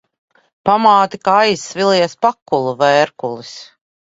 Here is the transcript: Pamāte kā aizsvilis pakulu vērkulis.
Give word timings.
Pamāte 0.69 1.19
kā 1.27 1.35
aizsvilis 1.41 2.17
pakulu 2.27 2.75
vērkulis. 2.83 3.57